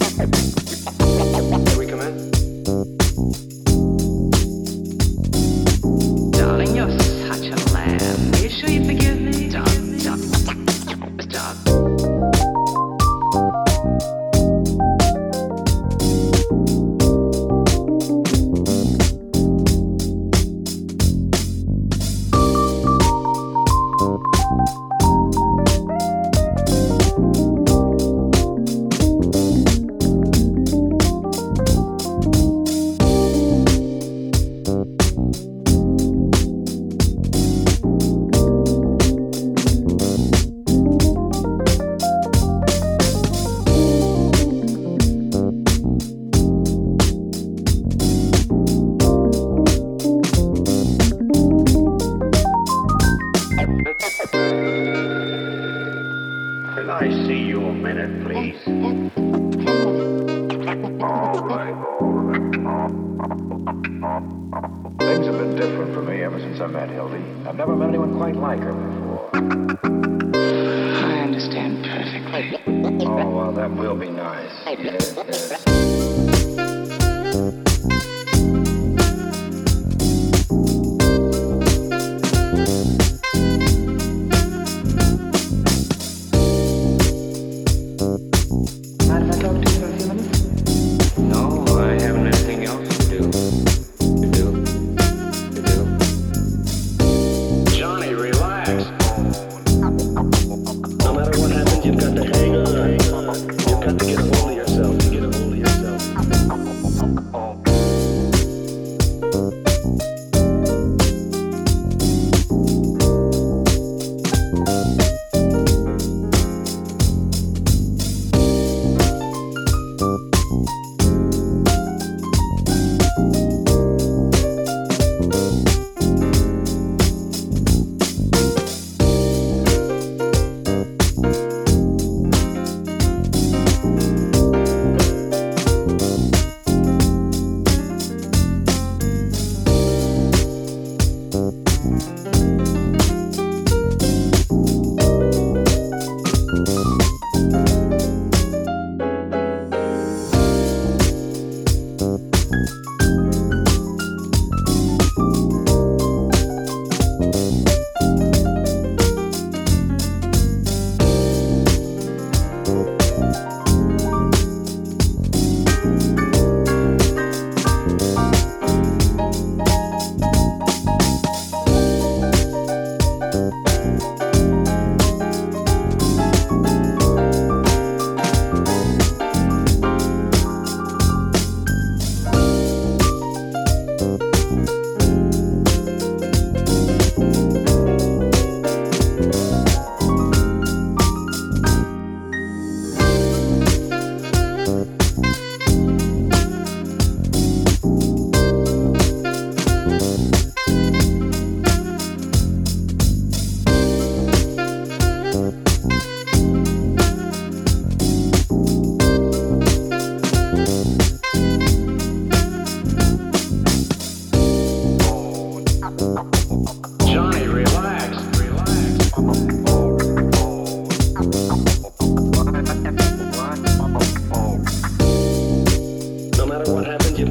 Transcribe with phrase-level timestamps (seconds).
[0.00, 0.63] i Everything.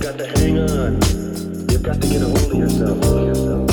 [0.03, 0.93] got to hang on.
[1.71, 3.03] You've got to get a hold of yourself.
[3.05, 3.72] Hold of yourself.